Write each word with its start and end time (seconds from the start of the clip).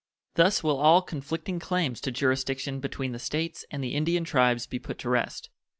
Thus 0.33 0.63
will 0.63 0.79
all 0.79 1.03
conflicting 1.03 1.59
claims 1.59 2.01
to 2.01 2.11
jurisdiction 2.11 2.79
between 2.79 3.11
the 3.11 3.19
States 3.19 3.65
and 3.69 3.83
the 3.83 3.93
Indian 3.93 4.23
tribes 4.23 4.65
be 4.65 4.79
put 4.79 4.97
to 4.97 5.09
rest. 5.09 5.51